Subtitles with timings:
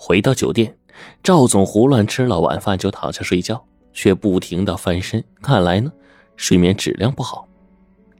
[0.00, 0.74] 回到酒店，
[1.24, 5.92] 赵总胡乱吃了晚饭就躺下睡觉，却不停的翻身，看来呢，
[6.36, 7.46] 睡眠质量不好。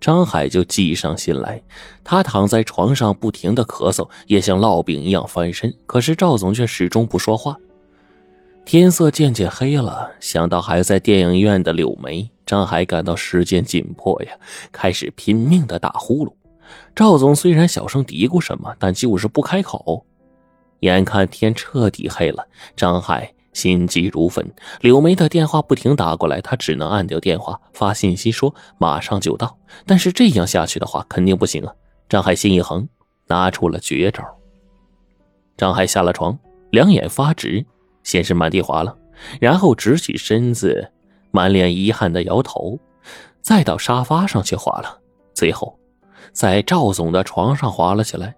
[0.00, 1.62] 张海就计上心来，
[2.02, 7.56] 他躺在床上不停的咳嗽，也像烙饼一样翻身，可是赵总却始终不说话。
[8.64, 14.32] 天色渐渐黑了，想到还在电影院的柳梅，张海感到时间紧迫呀，
[14.72, 16.32] 开始拼命的打呼噜。
[16.94, 20.04] 赵总虽然小声嘀咕什么，但就是不开口。
[20.80, 24.48] 眼看天彻底黑了，张海心急如焚。
[24.80, 29.58] 柳梅的电话不停打过来，他只能按掉电话，发信息说马上就到。
[29.86, 31.72] 但是这样下去的话，肯定不行啊！
[32.08, 32.88] 张海心一横，
[33.26, 34.24] 拿出了绝招。
[35.56, 36.38] 张海下了床，
[36.70, 37.64] 两眼发直。
[38.04, 38.96] 先是满地滑了，
[39.38, 40.90] 然后直起身子，
[41.30, 42.78] 满脸遗憾的摇头，
[43.42, 44.98] 再到沙发上去滑了，
[45.34, 45.78] 最后
[46.32, 48.34] 在赵总的床上滑了起来。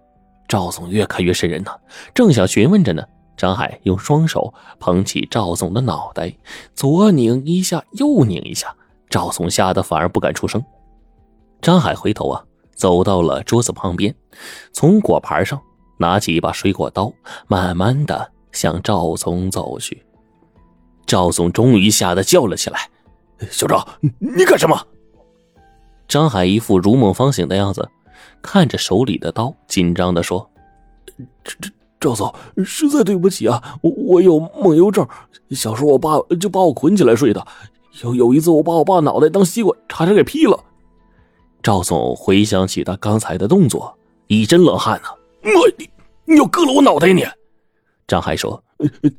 [0.51, 1.71] 赵总越看越瘆人呐，
[2.13, 3.01] 正想询问着呢，
[3.37, 6.29] 张海用双手捧起赵总的脑袋，
[6.75, 8.75] 左拧一下，右拧一下，
[9.09, 10.61] 赵总吓得反而不敢出声。
[11.61, 12.43] 张海回头啊，
[12.75, 14.13] 走到了桌子旁边，
[14.73, 15.57] 从果盘上
[15.97, 17.13] 拿起一把水果刀，
[17.47, 18.29] 慢慢的。
[18.51, 20.03] 向赵总走去，
[21.05, 22.89] 赵总终于吓得叫了起来
[23.49, 23.87] ：“小赵，
[24.19, 24.77] 你干什么？”
[26.09, 27.89] 张海一副如梦方醒的样子，
[28.41, 30.45] 看着手里的刀，紧张的说
[31.99, 32.33] ：“赵总，
[32.65, 35.07] 实在对不起啊，我我有梦游症，
[35.51, 37.45] 小时候我爸就把我捆起来睡的，
[38.03, 40.59] 有有一次我把我爸脑袋当西瓜，差点给劈了。”
[41.61, 45.09] 赵总回想起他刚才的动作，一身冷汗呢。
[45.43, 45.89] 我你
[46.25, 47.23] 你要割了我脑袋你！
[48.07, 48.63] 张海说：“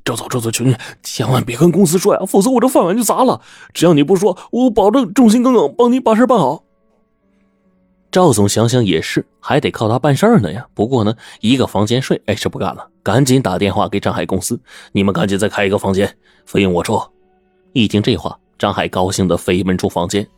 [0.05, 3.41] 赵总，赵总，求你千万别跟公司说呀，否则我这饭碗就砸了。
[3.73, 6.65] 只要你不说，我保证忠心耿耿，帮你把事办好。”
[8.13, 10.67] 赵总想想也是，还得靠他办事呢呀。
[10.75, 14.61] 不过呢，一个房间睡，哎，是不干了，赶紧打电话给张海公司，
[14.93, 17.01] 你们赶紧再开一个房间，费用我出。
[17.73, 20.29] 一听这话，张海高兴的飞奔出房间。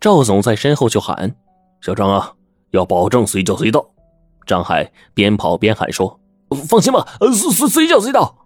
[0.00, 1.36] 赵总在身后就喊
[1.82, 2.32] ：“小张啊，
[2.70, 3.86] 要保证随叫随到。”
[4.46, 6.18] 张海边跑边喊说。
[6.66, 8.45] 放心吧，随随随叫随到。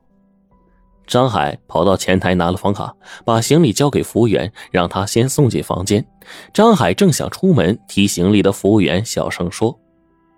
[1.11, 2.95] 张海跑到前台拿了房卡，
[3.25, 6.07] 把行李交给服务员，让他先送进房间。
[6.55, 9.77] 张海正想出门提行李的服务员小声说：“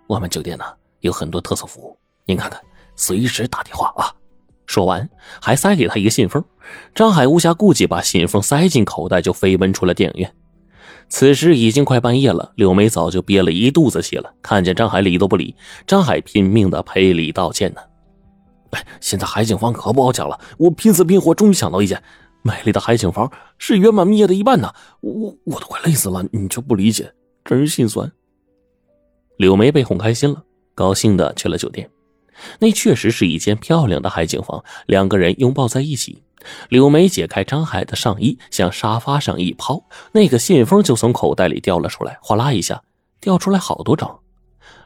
[0.08, 0.64] 我们酒店呢
[1.00, 1.94] 有很多特色服务，
[2.24, 2.58] 您看看，
[2.96, 4.08] 随时打电话啊。”
[4.64, 5.06] 说完，
[5.42, 6.42] 还塞给他一个信封。
[6.94, 10.34] 张海无暇顾及，把信封塞进口袋，就飞奔出了电影院。
[11.10, 14.32] 此时已经快半夜了，柳梅早就憋了一肚子气了。
[14.40, 15.54] 看见张海理都不理，
[15.86, 17.82] 张海拼命的赔礼道歉呢。
[18.72, 22.02] 哎现在海景房可不好抢了，我拼死拼活终于抢到一间，
[22.42, 24.72] 美丽的海景房是圆满蜜月的一半呢。
[25.00, 27.12] 我我都快累死了，你却不理解，
[27.44, 28.10] 真是心酸。
[29.38, 30.42] 柳梅被哄开心了，
[30.74, 31.88] 高兴的去了酒店。
[32.58, 36.22] 那确实是一间漂亮的海景房，两个人拥抱在一起。
[36.70, 42.82] 柳梅解开张海的上衣，向沙发上一抛，那个信封就从口袋里掉了出来，哗啦一下
[43.20, 44.18] 掉出来好多张。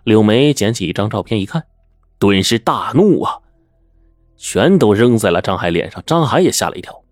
[0.05, 1.65] 柳梅捡起一张照片一看，
[2.19, 3.39] 顿时大怒啊，
[4.37, 6.03] 全都扔在了张海脸上。
[6.07, 7.03] 张海也吓了一跳，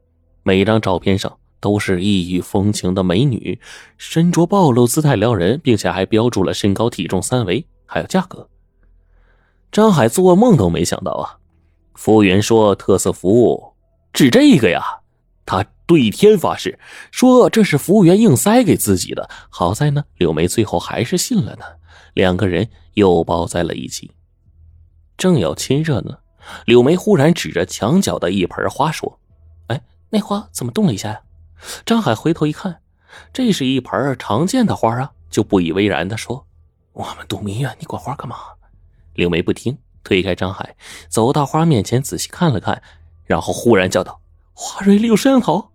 [0.43, 3.61] 每张照片上都是异域风情的美女，
[3.97, 8.49] 身着暴露，姿态撩人，并且还标注了身高、体重三围，还有价格。
[9.73, 11.39] 张海做梦都没想到啊，
[11.95, 13.75] 服务员说特色服务。
[14.13, 14.83] 指这个呀，
[15.45, 16.79] 他对天发誓，
[17.11, 19.29] 说这是服务员硬塞给自己的。
[19.51, 21.65] 好在呢，柳梅最后还是信了呢。
[22.13, 24.13] 两个人又抱在了一起，
[25.17, 26.19] 正要亲热呢，
[26.67, 29.19] 柳梅忽然指着墙角的一盆花说
[29.69, 31.21] ：“哎，那花怎么动了一下呀？”
[31.87, 32.81] 张海回头一看，
[33.33, 36.47] 这是一盆常见的花啊，就不以为然的说
[36.93, 38.37] ：“我们度蜜月，你管花干嘛？”
[39.15, 40.77] 柳梅不听，推开张海，
[41.09, 42.83] 走到花面前仔细看了看。
[43.25, 44.21] 然后忽然叫道
[44.53, 45.71] ：“花蕊里有摄像头！”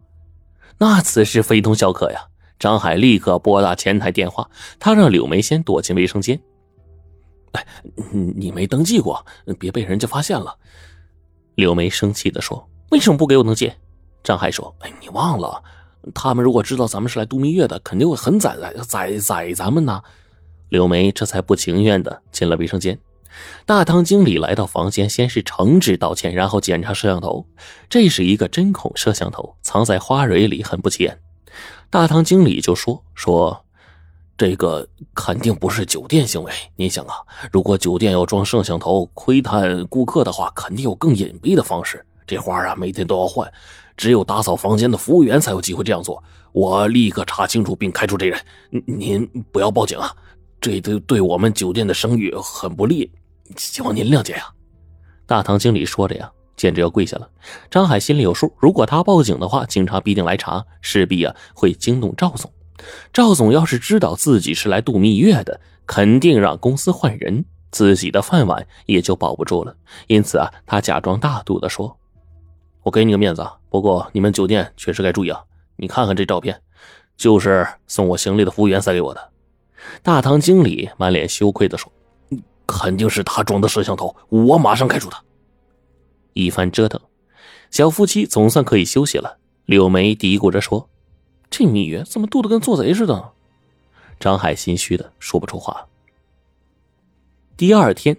[0.77, 2.27] 那此事非同小可呀！
[2.59, 4.49] 张海立刻拨打前台电话，
[4.79, 6.39] 他让柳梅先躲进卫生间。
[7.53, 7.65] 哎，
[8.11, 9.25] 你没登记过，
[9.57, 10.55] 别被人家发现了。”
[11.55, 12.69] 柳梅生气的说。
[12.91, 13.71] “为什么不给我登记？”
[14.23, 14.73] 张海说。
[14.81, 15.63] “哎，你忘了，
[16.13, 20.01] 他们如果知道咱们是来度蜜月的，肯定会很宰宰宰宰咱们呢。”
[20.69, 22.99] 柳梅这才不情愿的进了卫生间。
[23.65, 27.45] 大堂经理来到房间，先是诚挚道歉，然后检查摄像头。
[27.89, 31.19] 这是一个针孔摄像头，藏在花蕊里，很不起眼。
[31.89, 33.65] 大堂经理就说：“说，
[34.39, 36.51] 这个肯定不是酒店行为。
[36.77, 37.13] 你想啊，
[37.51, 42.05] 如果酒店要装摄像头窥探顾客的话，肯定有更隐蔽的方式。
[42.25, 43.51] 这花啊，每天都要换，
[43.97, 46.23] 只有打扫房间的服务员才有机会这样做。
[46.53, 48.39] 我立刻查清楚并开除这人。
[48.87, 50.09] 您不要报警啊，
[50.61, 53.11] 这对对我们酒店的声誉很不利。”
[53.57, 54.45] 希望您谅解呀，
[55.25, 57.29] 大堂经理说着呀，简直要跪下了。
[57.69, 62.49] 张海心里有数，如果他报警的话，警察必定来查，势必啊会惊动赵总。
[63.11, 69.75] 赵总要是知道自己是来度蜜月的，肯定让公司换人，自己的饭碗也就保不住了。
[70.07, 71.97] 因此啊，他假装大度的说
[72.83, 75.43] ：“我给你个面子，不过你们酒店确实该注意啊。
[75.75, 76.61] 你看看这照片，
[77.17, 79.29] 就是送我行李的服务员塞给我的。”
[80.03, 81.91] 大堂经理满脸羞愧的说
[82.67, 85.23] ：“肯定是他装的摄像头，我马上开除他。”
[86.33, 86.99] 一番折腾，
[87.71, 89.37] 小夫妻总算可以休息了。
[89.65, 90.89] 柳梅嘀咕着说。
[91.49, 93.31] 这蜜月怎么度的跟做贼似的？
[94.19, 95.87] 张海心虚的说不出话。
[97.57, 98.17] 第二天，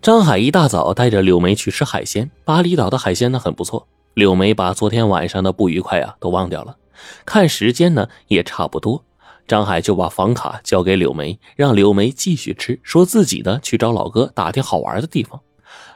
[0.00, 2.30] 张海一大早带着柳梅去吃海鲜。
[2.44, 3.86] 巴厘岛的海鲜呢很不错。
[4.14, 6.76] 柳梅把昨天晚上的不愉快啊都忘掉了。
[7.24, 9.04] 看时间呢也差不多，
[9.46, 15.40] 张海就把房卡交给柳梅，让柳梅继续吃，说自己呢去找老哥打听好玩的地方。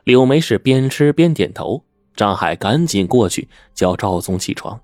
[0.05, 1.83] 柳梅是边吃边点头。
[2.15, 4.81] 张海赶紧过去叫赵总起床。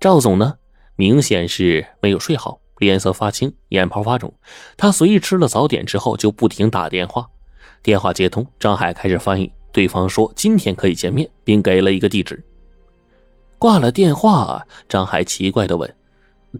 [0.00, 0.54] 赵总呢，
[0.96, 4.32] 明显是没有睡好，脸色发青，眼泡发肿。
[4.76, 7.26] 他随意吃了早点之后，就不停打电话。
[7.82, 12.42] 电话接通，张海开始翻译，对方说今天可以见面，并给了一个地址。
[13.58, 15.96] 挂了电话，张海奇怪的问：“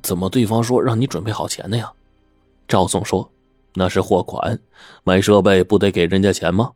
[0.02, 1.92] 怎么对方说让你准备好钱的呀？”
[2.66, 3.30] 赵总说
[3.74, 4.58] ：“那是货款，
[5.02, 6.70] 买设备不得给人家钱吗？”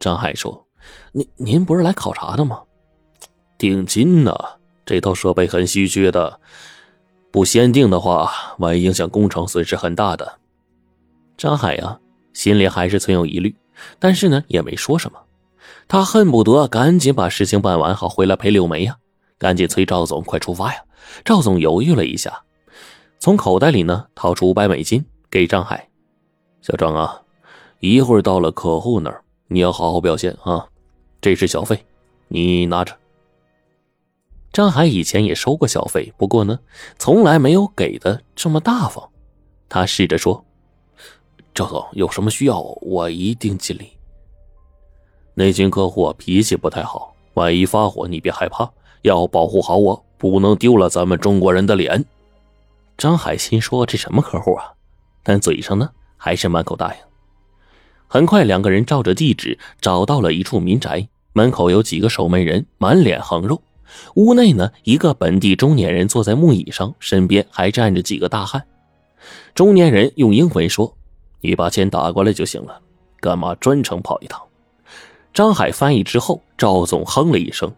[0.00, 0.66] 张海说
[1.12, 2.60] ：“您您不是来考察的吗？
[3.56, 4.34] 定金呢？”
[4.86, 6.40] 这套设备很稀缺的，
[7.32, 10.38] 不限定的话，万一影响工程，损失很大的。
[11.36, 11.98] 张海呀，
[12.32, 13.54] 心里还是存有疑虑，
[13.98, 15.18] 但是呢，也没说什么。
[15.88, 18.96] 他恨不得赶紧把事情办完，好回来陪柳梅呀，
[19.38, 20.80] 赶紧催赵总快出发呀。
[21.24, 22.42] 赵总犹豫了一下，
[23.18, 25.88] 从口袋里呢掏出五百美金给张海
[26.62, 27.20] ：“小张啊，
[27.80, 30.66] 一会儿到了客户那儿，你要好好表现啊，
[31.20, 31.84] 这是小费，
[32.28, 32.96] 你拿着。”
[34.56, 36.58] 张海以前也收过小费，不过呢，
[36.96, 39.06] 从来没有给的这么大方。
[39.68, 40.42] 他试着说
[41.52, 43.92] ：“赵总有什么需要，我一定尽力。”
[45.36, 48.66] 那群客户脾气不太好，万一发火，你别害怕，
[49.02, 52.02] 要保护好我，不能丢了咱们中国人的脸。
[52.96, 54.72] 张海心说：“这什么客户啊？”
[55.22, 57.00] 但嘴上呢，还是满口答应。
[58.08, 63.60] 很快，两个人照着地址找到了一处民宅，门口有几个守门人，满脸横肉。
[64.14, 68.64] 屋内呢，一个本地中年人坐在木椅上，身边还站着几个大汉。
[69.54, 70.96] 中年人用英文说
[71.40, 72.80] ：“你把钱打过来就行了，
[73.20, 74.40] 干嘛专程跑一趟？”
[75.34, 77.70] 张海翻译之后，赵总哼了一声：“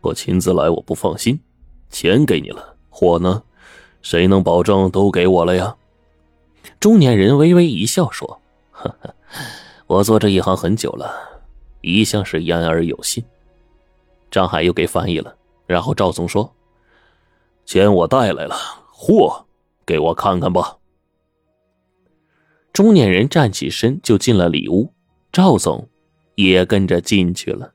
[0.00, 1.38] 我亲自来，我不放心。
[1.90, 3.42] 钱给你了，货呢？
[4.00, 5.74] 谁能保证都给我了呀？”
[6.80, 8.40] 中年人微微一笑说
[8.70, 9.14] ：“呵呵，
[9.86, 11.12] 我做这一行很久了，
[11.80, 13.24] 一向是言而有信。”
[14.30, 15.36] 张海又给翻译了，
[15.66, 16.54] 然后赵总说
[17.64, 18.54] ：“钱我带来了，
[18.90, 19.46] 货
[19.86, 20.76] 给我看看吧。”
[22.72, 24.92] 中年人站起身就进了里屋，
[25.32, 25.88] 赵总
[26.36, 27.72] 也跟着进去了。